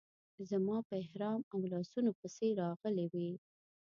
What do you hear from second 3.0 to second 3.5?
وې.